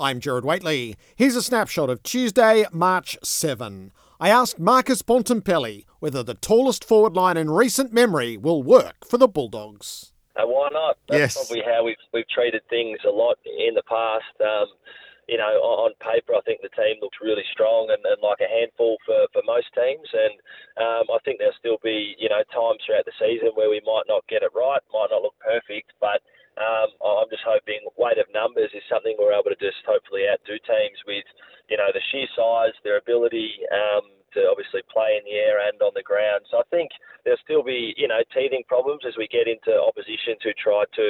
I'm 0.00 0.18
Gerard 0.18 0.46
Whateley. 0.46 0.96
Here's 1.14 1.36
a 1.36 1.42
snapshot 1.42 1.90
of 1.90 2.02
Tuesday, 2.02 2.64
March 2.72 3.18
7. 3.22 3.92
I 4.18 4.30
asked 4.30 4.58
Marcus 4.58 5.02
Bontempelli 5.02 5.84
whether 5.98 6.22
the 6.22 6.32
tallest 6.34 6.84
forward 6.84 7.12
line 7.14 7.36
in 7.36 7.50
recent 7.50 7.92
memory 7.92 8.38
will 8.38 8.62
work 8.62 9.04
for 9.04 9.18
the 9.18 9.28
Bulldogs. 9.28 10.12
Uh, 10.36 10.46
why 10.46 10.70
not? 10.72 10.96
That's 11.08 11.18
Yes. 11.18 11.34
probably 11.36 11.62
how 11.68 11.84
we've 11.84 12.00
we've 12.14 12.28
treated 12.32 12.62
things 12.70 12.98
a 13.06 13.10
lot 13.10 13.36
in 13.44 13.74
the 13.74 13.82
past. 13.84 14.32
Um, 14.40 14.68
you 15.28 15.36
know, 15.36 15.60
on, 15.62 15.92
on 15.92 15.92
paper, 16.00 16.32
I 16.34 16.40
think 16.48 16.62
the 16.64 16.72
team 16.74 16.96
looks 17.02 17.18
really 17.20 17.44
strong 17.52 17.86
and, 17.92 18.00
and 18.02 18.18
like 18.24 18.40
a 18.40 18.48
handful 18.48 18.96
for, 19.04 19.28
for 19.36 19.42
most 19.46 19.68
teams. 19.76 20.08
And 20.16 20.34
um, 20.80 21.04
I 21.12 21.18
think 21.28 21.38
there'll 21.38 21.54
still 21.60 21.78
be, 21.84 22.16
you 22.18 22.28
know, 22.32 22.40
times 22.50 22.80
throughout 22.82 23.04
the 23.04 23.14
season 23.20 23.52
where 23.54 23.68
we 23.68 23.84
might 23.84 24.08
not 24.08 24.24
get 24.32 24.42
it 24.42 24.50
right, 24.56 24.80
might 24.96 25.12
not 25.12 25.22
look 25.22 25.36
perfect, 25.44 25.92
but 26.00 26.24
um, 26.58 26.90
I'm 26.98 27.30
just 27.30 27.46
hoping 27.46 27.80
weight 27.94 28.18
of 28.18 28.26
numbers 28.34 28.70
is 28.74 28.82
something 28.90 29.14
we're 29.18 29.36
able 29.36 29.54
to 29.54 29.60
just 29.60 29.80
hopefully 29.86 30.26
outdo 30.26 30.58
teams 30.66 30.98
with, 31.06 31.26
you 31.70 31.78
know, 31.78 31.88
the 31.94 32.02
sheer 32.10 32.26
size, 32.34 32.74
their 32.82 32.98
ability 32.98 33.62
um, 33.70 34.10
to 34.34 34.46
obviously 34.50 34.82
play 34.90 35.18
in 35.18 35.24
the 35.26 35.38
air 35.38 35.62
and 35.68 35.78
on 35.82 35.94
the 35.94 36.02
ground. 36.02 36.46
So 36.50 36.58
I 36.58 36.66
think 36.70 36.90
there'll 37.22 37.40
still 37.46 37.62
be, 37.62 37.94
you 37.96 38.08
know, 38.08 38.22
teething 38.34 38.66
problems 38.66 39.06
as 39.06 39.14
we 39.16 39.26
get 39.30 39.46
into 39.46 39.74
opposition 39.74 40.38
to 40.42 40.50
try 40.58 40.84
to 40.96 41.06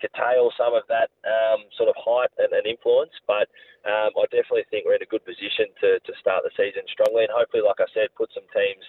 curtail 0.00 0.48
some 0.56 0.72
of 0.72 0.82
that 0.88 1.12
um, 1.28 1.68
sort 1.76 1.92
of 1.92 1.96
height 2.00 2.32
and, 2.40 2.50
and 2.56 2.64
influence. 2.66 3.12
But 3.28 3.46
um, 3.84 4.12
I 4.16 4.24
definitely 4.32 4.66
think 4.72 4.84
we're 4.84 4.96
in 4.98 5.06
a 5.06 5.12
good 5.12 5.24
position 5.24 5.70
to, 5.84 6.00
to 6.00 6.12
start 6.20 6.44
the 6.44 6.52
season 6.56 6.84
strongly 6.88 7.24
and 7.24 7.32
hopefully, 7.32 7.62
like 7.64 7.80
I 7.80 7.88
said, 7.92 8.12
put 8.16 8.32
some 8.32 8.46
teams 8.52 8.84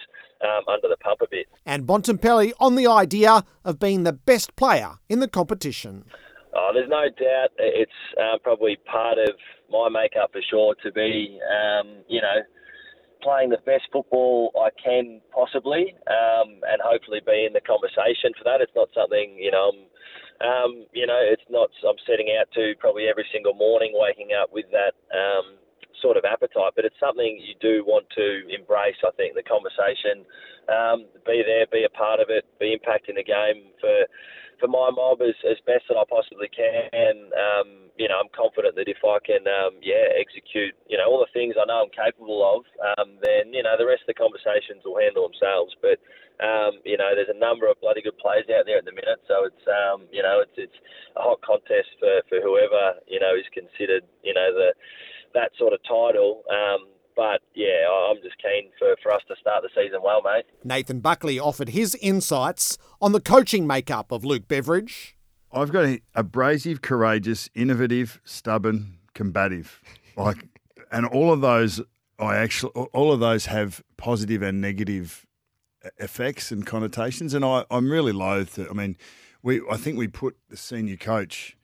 um, 0.56 0.64
under 0.68 0.88
the 0.88 0.96
pump 0.96 1.20
a 1.22 1.26
bit. 1.30 1.46
And 1.64 1.86
Bontempelli 1.86 2.52
on 2.60 2.74
the 2.76 2.86
idea 2.86 3.44
of 3.64 3.78
being 3.78 4.04
the 4.04 4.12
best 4.12 4.56
player 4.56 4.92
in 5.08 5.20
the 5.20 5.28
competition. 5.28 6.04
Oh, 6.54 6.70
there's 6.74 6.88
no 6.88 7.08
doubt 7.08 7.50
it's 7.58 7.90
uh, 8.20 8.38
probably 8.42 8.76
part 8.84 9.18
of 9.18 9.34
my 9.70 9.88
makeup 9.88 10.30
for 10.32 10.42
sure 10.50 10.74
to 10.84 10.92
be, 10.92 11.40
um, 11.48 12.04
you 12.08 12.20
know, 12.20 12.44
playing 13.22 13.48
the 13.48 13.62
best 13.64 13.84
football 13.92 14.52
I 14.60 14.68
can 14.76 15.22
possibly, 15.32 15.94
um, 16.10 16.60
and 16.68 16.82
hopefully 16.84 17.20
be 17.24 17.46
in 17.46 17.54
the 17.54 17.62
conversation 17.62 18.36
for 18.36 18.44
that. 18.44 18.60
It's 18.60 18.74
not 18.76 18.88
something, 18.92 19.38
you 19.38 19.50
know, 19.50 19.70
I'm, 19.72 19.80
um, 20.42 20.86
you 20.92 21.06
know, 21.06 21.22
it's 21.22 21.46
not 21.48 21.70
I'm 21.86 21.96
setting 22.04 22.34
out 22.36 22.50
to 22.54 22.74
probably 22.80 23.06
every 23.08 23.24
single 23.32 23.54
morning, 23.54 23.92
waking 23.94 24.34
up 24.34 24.50
with 24.52 24.66
that 24.74 24.98
um, 25.14 25.56
sort 26.02 26.18
of 26.18 26.24
appetite, 26.26 26.74
but 26.74 26.84
it's 26.84 26.98
something 26.98 27.38
you 27.40 27.54
do 27.62 27.84
want 27.86 28.10
to 28.18 28.42
embrace. 28.50 28.98
I 29.06 29.14
think 29.16 29.34
the 29.38 29.46
conversation, 29.46 30.26
um, 30.68 31.06
be 31.24 31.40
there, 31.46 31.64
be 31.70 31.86
a 31.86 31.92
part 31.94 32.18
of 32.18 32.28
it, 32.28 32.44
be 32.58 32.76
impacting 32.76 33.16
the 33.16 33.24
game 33.24 33.70
for 33.80 34.04
for 34.62 34.70
my 34.70 34.94
mob 34.94 35.18
as, 35.18 35.34
as 35.42 35.58
best 35.66 35.90
that 35.90 35.98
I 35.98 36.06
possibly 36.06 36.46
can. 36.46 36.86
And, 36.94 37.34
um, 37.34 37.68
you 37.98 38.06
know, 38.06 38.22
I'm 38.22 38.30
confident 38.30 38.78
that 38.78 38.86
if 38.86 39.02
I 39.02 39.18
can, 39.18 39.42
um, 39.50 39.82
yeah, 39.82 40.14
execute, 40.14 40.70
you 40.86 40.94
know, 40.94 41.10
all 41.10 41.18
the 41.18 41.34
things 41.34 41.58
I 41.58 41.66
know 41.66 41.82
I'm 41.82 41.90
capable 41.90 42.46
of, 42.46 42.62
um, 42.78 43.18
then, 43.26 43.50
you 43.50 43.66
know, 43.66 43.74
the 43.74 43.90
rest 43.90 44.06
of 44.06 44.14
the 44.14 44.22
conversations 44.22 44.86
will 44.86 45.02
handle 45.02 45.26
themselves. 45.26 45.74
But, 45.82 45.98
um, 46.38 46.78
you 46.86 46.94
know, 46.94 47.10
there's 47.10 47.34
a 47.34 47.42
number 47.42 47.66
of 47.66 47.82
bloody 47.82 48.06
good 48.06 48.14
players 48.22 48.46
out 48.54 48.70
there 48.70 48.78
at 48.78 48.86
the 48.86 48.94
minute. 48.94 49.18
So 49.26 49.50
it's, 49.50 49.66
um, 49.66 50.06
you 50.14 50.22
know, 50.22 50.46
it's, 50.46 50.54
it's 50.54 50.78
a 51.18 51.26
hot 51.26 51.42
contest 51.42 51.98
for, 51.98 52.22
for 52.30 52.38
whoever, 52.38 53.02
you 53.10 53.18
know, 53.18 53.34
is 53.34 53.50
considered, 53.50 54.06
you 54.22 54.30
know, 54.30 54.54
the, 54.54 54.78
that 55.34 55.52
sort 55.58 55.72
of 55.72 55.80
title. 55.82 56.42
Um, 56.50 56.86
but 57.14 57.40
yeah, 57.54 57.86
I'm 58.10 58.16
just 58.22 58.36
keen 58.42 58.70
for, 58.78 58.96
for 59.02 59.12
us 59.12 59.20
to 59.28 59.34
start 59.40 59.62
the 59.62 59.68
season 59.74 60.00
well, 60.02 60.22
mate. 60.22 60.44
Nathan 60.64 61.00
Buckley 61.00 61.38
offered 61.38 61.70
his 61.70 61.94
insights 61.96 62.78
on 63.00 63.12
the 63.12 63.20
coaching 63.20 63.66
makeup 63.66 64.12
of 64.12 64.24
Luke 64.24 64.48
Beveridge. 64.48 65.16
I've 65.52 65.70
got 65.70 65.84
a 65.84 66.00
abrasive, 66.14 66.80
courageous, 66.80 67.50
innovative, 67.54 68.20
stubborn, 68.24 68.98
combative. 69.14 69.82
Like, 70.16 70.48
and 70.90 71.06
all 71.06 71.32
of 71.32 71.42
those, 71.42 71.80
I 72.18 72.36
actually, 72.36 72.72
all 72.72 73.12
of 73.12 73.20
those 73.20 73.46
have 73.46 73.82
positive 73.96 74.42
and 74.42 74.60
negative 74.60 75.26
e-, 75.84 75.88
effects 75.98 76.50
and 76.50 76.66
connotations. 76.66 77.34
And 77.34 77.44
I, 77.44 77.64
I'm 77.70 77.90
really 77.90 78.12
loath 78.12 78.54
to. 78.54 78.68
I 78.68 78.72
mean, 78.72 78.96
we, 79.42 79.60
I 79.70 79.76
think 79.76 79.98
we 79.98 80.08
put 80.08 80.36
the 80.48 80.56
senior 80.56 80.96
coach, 80.96 81.56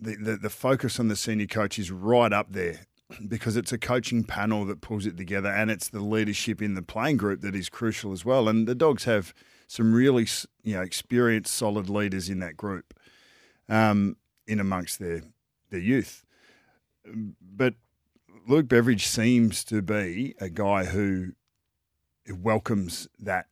the, 0.00 0.16
the 0.16 0.36
the 0.36 0.50
focus 0.50 0.98
on 0.98 1.08
the 1.08 1.16
senior 1.16 1.46
coach 1.46 1.78
is 1.78 1.90
right 1.90 2.32
up 2.32 2.52
there 2.52 2.80
because 3.28 3.56
it's 3.56 3.72
a 3.72 3.78
coaching 3.78 4.24
panel 4.24 4.64
that 4.66 4.80
pulls 4.80 5.06
it 5.06 5.16
together, 5.16 5.48
and 5.48 5.70
it's 5.70 5.88
the 5.88 6.00
leadership 6.00 6.62
in 6.62 6.74
the 6.74 6.82
playing 6.82 7.16
group 7.16 7.40
that 7.42 7.54
is 7.54 7.68
crucial 7.68 8.12
as 8.12 8.24
well. 8.24 8.48
And 8.48 8.66
the 8.66 8.74
Dogs 8.74 9.04
have 9.04 9.34
some 9.66 9.92
really, 9.92 10.26
you 10.62 10.74
know, 10.74 10.82
experienced, 10.82 11.54
solid 11.54 11.88
leaders 11.88 12.28
in 12.28 12.40
that 12.40 12.56
group, 12.56 12.94
um, 13.68 14.16
in 14.46 14.58
amongst 14.60 14.98
their 14.98 15.22
their 15.70 15.80
youth. 15.80 16.24
But 17.40 17.74
Luke 18.46 18.68
Beveridge 18.68 19.06
seems 19.06 19.64
to 19.64 19.82
be 19.82 20.34
a 20.40 20.48
guy 20.48 20.84
who 20.86 21.32
welcomes 22.28 23.08
that 23.18 23.46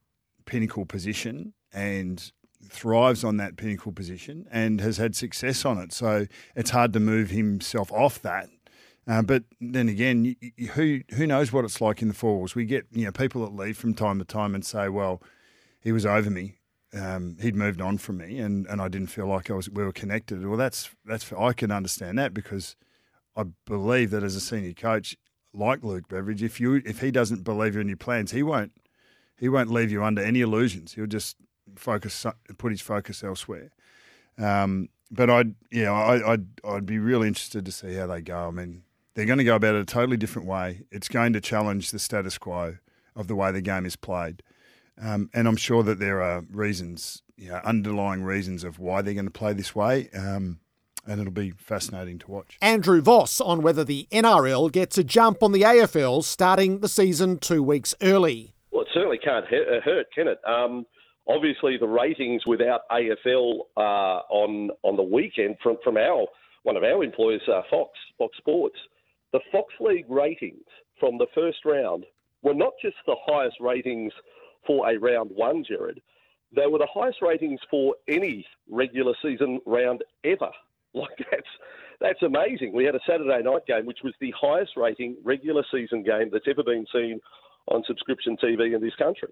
pinnacle 0.44 0.86
position 0.86 1.52
and 1.72 2.32
thrives 2.66 3.24
on 3.24 3.36
that 3.38 3.56
pinnacle 3.56 3.92
position 3.92 4.46
and 4.50 4.80
has 4.80 4.96
had 4.96 5.14
success 5.14 5.64
on 5.64 5.78
it. 5.78 5.92
So 5.92 6.26
it's 6.54 6.70
hard 6.70 6.92
to 6.94 7.00
move 7.00 7.30
himself 7.30 7.92
off 7.92 8.20
that. 8.22 8.48
Uh, 9.06 9.22
but 9.22 9.44
then 9.60 9.88
again, 9.88 10.36
who 10.74 11.00
who 11.14 11.26
knows 11.26 11.50
what 11.50 11.64
it's 11.64 11.80
like 11.80 12.02
in 12.02 12.08
the 12.08 12.14
forwards? 12.14 12.54
We 12.54 12.66
get 12.66 12.86
you 12.92 13.06
know 13.06 13.12
people 13.12 13.40
that 13.42 13.54
leave 13.54 13.78
from 13.78 13.94
time 13.94 14.18
to 14.18 14.24
time 14.24 14.54
and 14.54 14.64
say, 14.64 14.90
"Well, 14.90 15.22
he 15.80 15.92
was 15.92 16.04
over 16.04 16.28
me. 16.28 16.56
Um, 16.92 17.38
he'd 17.40 17.56
moved 17.56 17.80
on 17.80 17.96
from 17.96 18.18
me, 18.18 18.38
and, 18.38 18.66
and 18.66 18.82
I 18.82 18.88
didn't 18.88 19.08
feel 19.08 19.26
like 19.26 19.50
I 19.50 19.54
was 19.54 19.70
we 19.70 19.82
were 19.82 19.92
connected." 19.92 20.46
Well, 20.46 20.58
that's 20.58 20.90
that's 21.06 21.32
I 21.32 21.54
can 21.54 21.70
understand 21.70 22.18
that 22.18 22.34
because 22.34 22.76
I 23.34 23.44
believe 23.64 24.10
that 24.10 24.22
as 24.22 24.36
a 24.36 24.40
senior 24.40 24.74
coach, 24.74 25.16
like 25.54 25.82
Luke 25.82 26.08
Beveridge, 26.08 26.42
if 26.42 26.60
you 26.60 26.82
if 26.84 27.00
he 27.00 27.10
doesn't 27.10 27.44
believe 27.44 27.76
in 27.76 27.88
your 27.88 27.96
plans, 27.96 28.32
he 28.32 28.42
won't 28.42 28.72
he 29.38 29.48
won't 29.48 29.70
leave 29.70 29.90
you 29.90 30.04
under 30.04 30.22
any 30.22 30.42
illusions. 30.42 30.94
He'll 30.94 31.06
just 31.06 31.36
focus 31.76 32.26
put 32.56 32.72
his 32.72 32.80
focus 32.80 33.22
elsewhere. 33.22 33.70
Um, 34.38 34.88
but 35.10 35.30
I'd 35.30 35.54
yeah 35.70 35.92
I, 35.92 36.32
I'd 36.32 36.46
I'd 36.64 36.86
be 36.86 36.98
really 36.98 37.28
interested 37.28 37.64
to 37.64 37.72
see 37.72 37.94
how 37.94 38.06
they 38.06 38.20
go. 38.20 38.48
I 38.48 38.50
mean, 38.50 38.82
they're 39.14 39.26
going 39.26 39.38
to 39.38 39.44
go 39.44 39.56
about 39.56 39.74
it 39.74 39.82
a 39.82 39.84
totally 39.84 40.16
different 40.16 40.48
way. 40.48 40.82
It's 40.90 41.08
going 41.08 41.32
to 41.32 41.40
challenge 41.40 41.90
the 41.90 41.98
status 41.98 42.38
quo 42.38 42.76
of 43.16 43.26
the 43.26 43.34
way 43.34 43.50
the 43.52 43.60
game 43.60 43.86
is 43.86 43.96
played, 43.96 44.42
um, 45.00 45.30
and 45.32 45.48
I'm 45.48 45.56
sure 45.56 45.82
that 45.82 45.98
there 45.98 46.22
are 46.22 46.44
reasons, 46.50 47.22
you 47.36 47.48
know, 47.50 47.60
underlying 47.64 48.22
reasons 48.22 48.64
of 48.64 48.78
why 48.78 49.02
they're 49.02 49.14
going 49.14 49.26
to 49.26 49.30
play 49.30 49.52
this 49.52 49.74
way. 49.74 50.08
Um, 50.10 50.60
and 51.06 51.20
it'll 51.20 51.32
be 51.32 51.52
fascinating 51.52 52.18
to 52.18 52.30
watch. 52.30 52.58
Andrew 52.60 53.00
Voss 53.00 53.40
on 53.40 53.62
whether 53.62 53.82
the 53.82 54.06
NRL 54.12 54.70
gets 54.70 54.98
a 54.98 55.04
jump 55.04 55.42
on 55.42 55.52
the 55.52 55.62
AFL 55.62 56.22
starting 56.22 56.80
the 56.80 56.88
season 56.88 57.38
two 57.38 57.62
weeks 57.62 57.94
early. 58.02 58.54
Well, 58.70 58.82
it 58.82 58.88
certainly 58.92 59.16
can't 59.16 59.46
hurt, 59.46 59.82
hurt 59.82 60.06
can 60.14 60.28
it? 60.28 60.38
Um, 60.46 60.84
obviously, 61.28 61.76
the 61.76 61.86
ratings 61.86 62.46
without 62.46 62.80
AFL 62.90 63.60
uh, 63.76 64.22
on 64.30 64.70
on 64.82 64.96
the 64.96 65.02
weekend 65.02 65.56
from 65.62 65.76
from 65.84 65.96
our 65.96 66.26
one 66.62 66.76
of 66.76 66.82
our 66.82 67.04
employers, 67.04 67.42
uh, 67.48 67.62
Fox 67.70 67.90
Fox 68.18 68.36
Sports, 68.38 68.78
the 69.32 69.40
Fox 69.52 69.72
League 69.80 70.06
ratings 70.08 70.66
from 70.98 71.18
the 71.18 71.26
first 71.34 71.58
round 71.64 72.04
were 72.42 72.54
not 72.54 72.72
just 72.82 72.96
the 73.06 73.16
highest 73.26 73.56
ratings 73.60 74.12
for 74.66 74.88
a 74.90 74.98
round 74.98 75.30
one, 75.34 75.64
Gerard. 75.66 76.00
They 76.54 76.66
were 76.66 76.78
the 76.78 76.88
highest 76.92 77.18
ratings 77.20 77.60
for 77.70 77.94
any 78.08 78.46
regular 78.70 79.14
season 79.22 79.60
round 79.66 80.04
ever. 80.24 80.50
Like 80.94 81.18
that's 81.30 81.46
that's 82.00 82.22
amazing. 82.22 82.72
We 82.72 82.84
had 82.84 82.94
a 82.94 83.00
Saturday 83.06 83.42
night 83.42 83.66
game, 83.66 83.84
which 83.84 83.98
was 84.02 84.14
the 84.20 84.32
highest 84.40 84.72
rating 84.74 85.16
regular 85.22 85.62
season 85.70 86.02
game 86.02 86.30
that's 86.32 86.48
ever 86.48 86.64
been 86.64 86.86
seen 86.90 87.20
on 87.68 87.84
subscription 87.86 88.38
TV 88.42 88.74
in 88.74 88.80
this 88.80 88.94
country. 88.96 89.28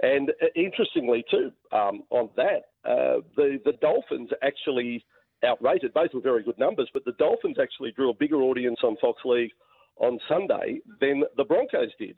And 0.00 0.30
uh, 0.30 0.46
interestingly, 0.54 1.24
too, 1.30 1.50
um, 1.72 2.02
on 2.10 2.30
that, 2.36 2.70
uh, 2.84 3.20
the 3.36 3.58
the 3.64 3.72
Dolphins 3.80 4.30
actually 4.42 5.04
outrated. 5.44 5.94
Both 5.94 6.14
were 6.14 6.20
very 6.20 6.42
good 6.42 6.58
numbers, 6.58 6.88
but 6.92 7.04
the 7.04 7.12
Dolphins 7.12 7.56
actually 7.60 7.92
drew 7.92 8.10
a 8.10 8.14
bigger 8.14 8.42
audience 8.42 8.78
on 8.82 8.96
Fox 9.00 9.20
League 9.24 9.52
on 9.96 10.18
Sunday 10.28 10.80
than 11.00 11.24
the 11.36 11.44
Broncos 11.44 11.90
did 11.98 12.16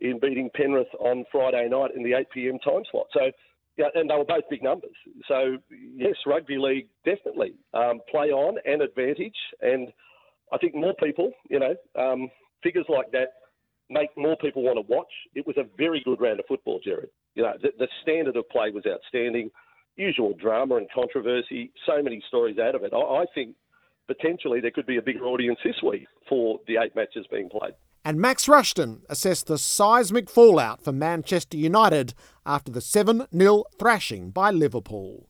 in 0.00 0.18
beating 0.20 0.50
Penrith 0.54 0.88
on 1.00 1.24
Friday 1.30 1.68
night 1.68 1.90
in 1.94 2.02
the 2.02 2.14
8 2.14 2.26
p.m. 2.32 2.58
time 2.60 2.82
slot. 2.90 3.06
So, 3.12 3.30
yeah, 3.76 3.86
and 3.94 4.08
they 4.08 4.14
were 4.14 4.24
both 4.24 4.44
big 4.48 4.62
numbers. 4.62 4.94
So, 5.26 5.56
yes, 5.70 6.14
rugby 6.26 6.56
league 6.56 6.88
definitely 7.04 7.54
um, 7.74 8.00
play 8.10 8.28
on 8.28 8.58
and 8.64 8.82
advantage. 8.82 9.36
And 9.60 9.88
I 10.52 10.58
think 10.58 10.74
more 10.74 10.94
people, 10.94 11.32
you 11.50 11.58
know, 11.58 11.74
um, 12.00 12.30
figures 12.62 12.86
like 12.88 13.10
that 13.12 13.28
make 13.90 14.10
more 14.16 14.36
people 14.36 14.62
want 14.62 14.76
to 14.76 14.92
watch. 14.92 15.12
It 15.34 15.46
was 15.46 15.56
a 15.56 15.64
very 15.76 16.02
good 16.04 16.20
round 16.20 16.40
of 16.40 16.46
football, 16.46 16.80
Gerard. 16.82 17.10
You 17.34 17.42
know, 17.44 17.54
the, 17.60 17.70
the 17.78 17.88
standard 18.02 18.36
of 18.36 18.48
play 18.48 18.70
was 18.70 18.84
outstanding. 18.86 19.50
Usual 19.96 20.34
drama 20.40 20.76
and 20.76 20.86
controversy, 20.94 21.72
so 21.86 22.02
many 22.02 22.22
stories 22.28 22.58
out 22.58 22.74
of 22.74 22.84
it. 22.84 22.92
I, 22.92 22.98
I 22.98 23.24
think 23.34 23.56
potentially 24.06 24.60
there 24.60 24.70
could 24.70 24.86
be 24.86 24.96
a 24.96 25.02
bigger 25.02 25.24
audience 25.24 25.58
this 25.64 25.76
week 25.82 26.06
for 26.28 26.60
the 26.66 26.76
eight 26.82 26.94
matches 26.94 27.26
being 27.30 27.48
played. 27.48 27.74
And 28.04 28.20
Max 28.20 28.48
Rushton 28.48 29.02
assessed 29.08 29.46
the 29.46 29.58
seismic 29.58 30.30
fallout 30.30 30.82
for 30.82 30.92
Manchester 30.92 31.56
United 31.56 32.14
after 32.46 32.72
the 32.72 32.80
7 32.80 33.26
0 33.36 33.64
thrashing 33.78 34.30
by 34.30 34.50
Liverpool. 34.50 35.28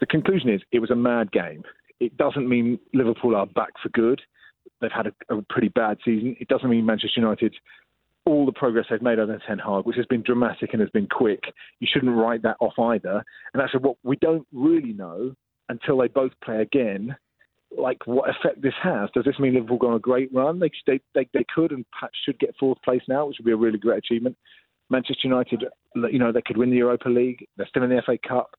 The 0.00 0.06
conclusion 0.06 0.48
is 0.50 0.62
it 0.72 0.78
was 0.78 0.90
a 0.90 0.96
mad 0.96 1.32
game. 1.32 1.64
It 2.00 2.16
doesn't 2.16 2.48
mean 2.48 2.78
Liverpool 2.92 3.36
are 3.36 3.46
back 3.46 3.72
for 3.82 3.88
good. 3.90 4.22
They've 4.80 4.90
had 4.90 5.06
a, 5.06 5.34
a 5.34 5.42
pretty 5.42 5.68
bad 5.68 5.98
season. 6.04 6.36
It 6.40 6.48
doesn't 6.48 6.68
mean 6.68 6.86
Manchester 6.86 7.20
United 7.20 7.54
all 8.26 8.46
the 8.46 8.52
progress 8.52 8.86
they've 8.90 9.02
made 9.02 9.18
under 9.18 9.38
Ten 9.46 9.58
Hag, 9.58 9.84
which 9.84 9.96
has 9.96 10.06
been 10.06 10.22
dramatic 10.22 10.70
and 10.72 10.80
has 10.80 10.90
been 10.90 11.06
quick, 11.06 11.40
you 11.80 11.88
shouldn't 11.90 12.16
write 12.16 12.42
that 12.42 12.56
off 12.60 12.78
either. 12.78 13.22
And 13.52 13.62
actually, 13.62 13.80
what 13.80 13.96
we 14.02 14.16
don't 14.16 14.46
really 14.52 14.92
know 14.92 15.34
until 15.68 15.98
they 15.98 16.08
both 16.08 16.32
play 16.42 16.60
again 16.60 17.16
like 17.76 18.06
what 18.06 18.30
effect 18.30 18.62
this 18.62 18.74
has. 18.82 19.10
Does 19.14 19.24
this 19.24 19.38
mean 19.38 19.54
Liverpool 19.54 19.78
go 19.78 19.88
on 19.88 19.96
a 19.96 20.00
great 20.00 20.32
run? 20.32 20.58
They, 20.58 20.70
they, 20.86 21.00
they, 21.14 21.28
they 21.34 21.44
could 21.54 21.72
and 21.72 21.84
perhaps 21.90 22.18
should 22.24 22.38
get 22.38 22.54
fourth 22.58 22.80
place 22.82 23.02
now, 23.08 23.26
which 23.26 23.36
would 23.38 23.46
be 23.46 23.52
a 23.52 23.56
really 23.56 23.78
great 23.78 23.98
achievement. 23.98 24.36
Manchester 24.90 25.28
United, 25.28 25.64
you 25.94 26.18
know, 26.18 26.30
they 26.30 26.42
could 26.42 26.56
win 26.56 26.70
the 26.70 26.76
Europa 26.76 27.08
League. 27.08 27.46
They're 27.56 27.66
still 27.68 27.82
in 27.82 27.90
the 27.90 28.02
FA 28.04 28.18
Cup. 28.26 28.50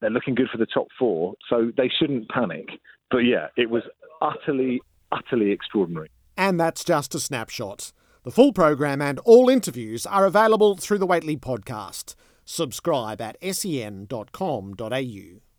They're 0.00 0.10
looking 0.10 0.34
good 0.34 0.48
for 0.50 0.58
the 0.58 0.66
top 0.66 0.88
four, 0.98 1.34
so 1.48 1.70
they 1.76 1.90
shouldn't 1.98 2.28
panic. 2.28 2.66
But 3.10 3.18
yeah, 3.18 3.48
it 3.56 3.70
was 3.70 3.82
utterly, 4.20 4.80
utterly 5.12 5.50
extraordinary. 5.50 6.10
And 6.36 6.58
that's 6.58 6.84
just 6.84 7.14
a 7.14 7.20
snapshot. 7.20 7.92
The 8.24 8.30
full 8.30 8.52
program 8.52 9.02
and 9.02 9.18
all 9.24 9.48
interviews 9.48 10.06
are 10.06 10.26
available 10.26 10.76
through 10.76 10.98
the 10.98 11.06
Whateley 11.06 11.36
podcast. 11.36 12.14
Subscribe 12.44 13.20
at 13.20 13.36
sen.com.au. 13.42 15.51